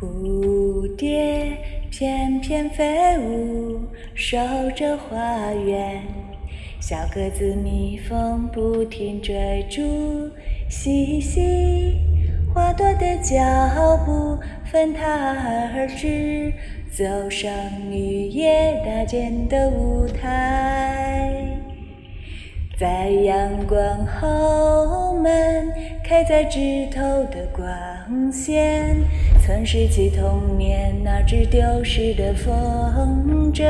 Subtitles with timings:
[0.00, 1.58] 蝴蝶
[1.90, 3.80] 翩翩飞舞，
[4.14, 4.38] 守
[4.74, 6.00] 着花园；
[6.80, 10.30] 小鸽子、蜜蜂不停追逐，
[10.70, 11.98] 嘻嘻
[12.54, 13.36] 花朵的脚
[14.06, 16.50] 步纷沓而至，
[16.90, 17.52] 走上
[17.90, 21.49] 绿叶搭建的舞台。
[22.80, 25.70] 在阳光后门
[26.02, 28.96] 开在枝头的光线，
[29.44, 33.66] 曾拾起童年那只丢失的风筝。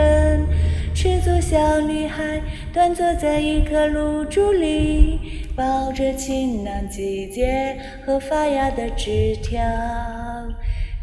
[0.94, 2.40] 赤足小女孩
[2.72, 5.18] 端坐在一棵露珠里，
[5.56, 9.60] 抱着晴朗季节和发芽的枝条。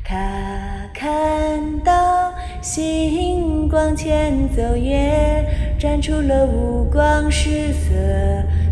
[0.05, 5.45] 她看到星光前走夜。
[5.77, 7.91] 展出了五光十色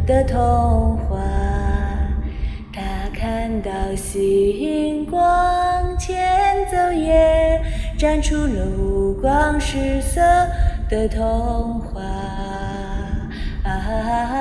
[0.08, 1.20] 的童话。
[2.74, 2.82] 他
[3.14, 7.62] 看到星光前走夜，
[7.98, 10.20] 展出了五光十色
[10.90, 12.02] 的童话。
[12.02, 14.35] 啊哈哈哈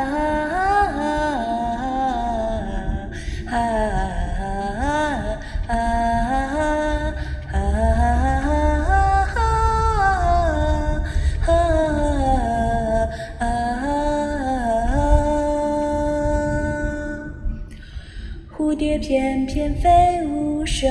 [18.57, 20.87] 蝴蝶翩翩飞舞，守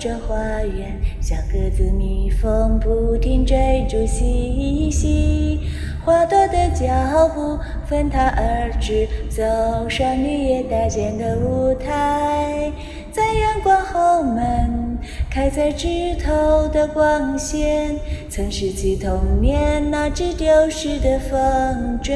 [0.00, 5.60] 着花园；小鸽子、蜜蜂不停追逐，嬉戏。
[6.04, 12.72] 花朵的脚步纷沓而至，走上绿叶搭建的舞台。
[13.12, 14.98] 在阳光后门，
[15.30, 17.94] 开在枝头的光线，
[18.28, 22.12] 曾拾起童年那只丢失的风筝。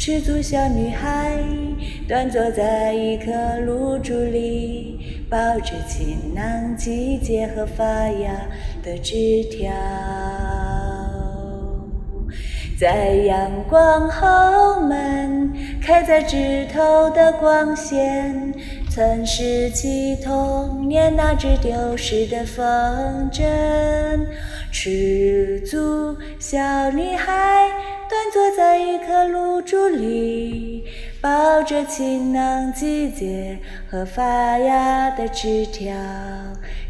[0.00, 1.38] 赤足小女孩
[2.08, 3.30] 端坐在一棵
[3.66, 4.98] 露珠里，
[5.28, 8.32] 抱着晴朗季节和发芽
[8.82, 9.70] 的枝条。
[12.78, 15.52] 在阳光后门
[15.82, 18.54] 开在枝头的光线，
[18.88, 22.64] 曾拾起童年那只丢失的风
[23.30, 23.44] 筝。
[24.72, 27.68] 赤足小女孩。
[28.10, 30.84] 端坐在一棵露珠里，
[31.20, 33.56] 抱着晴朗季节
[33.88, 35.94] 和发芽的枝条。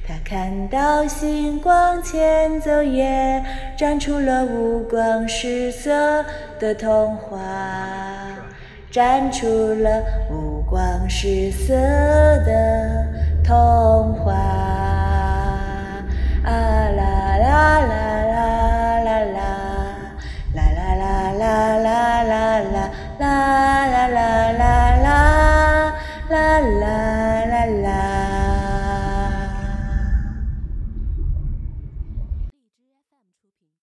[0.08, 3.44] 他看到星光前走夜，
[3.76, 6.24] 长出了五光十色
[6.58, 7.38] 的童话，
[8.90, 13.06] 长出了五光十色的
[13.44, 14.59] 童话。